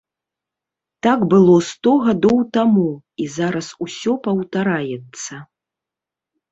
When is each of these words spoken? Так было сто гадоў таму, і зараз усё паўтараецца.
Так 1.07 1.19
было 1.33 1.57
сто 1.67 1.93
гадоў 2.07 2.39
таму, 2.59 2.89
і 3.25 3.31
зараз 3.37 3.67
усё 3.87 4.11
паўтараецца. 4.27 5.33